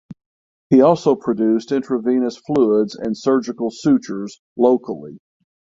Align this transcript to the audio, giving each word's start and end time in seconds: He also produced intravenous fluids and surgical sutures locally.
He 0.71 0.81
also 0.81 1.15
produced 1.15 1.71
intravenous 1.71 2.35
fluids 2.35 2.95
and 2.95 3.15
surgical 3.15 3.69
sutures 3.69 4.41
locally. 4.57 5.19